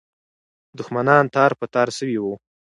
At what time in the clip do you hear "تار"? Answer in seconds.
1.35-1.51, 1.73-1.87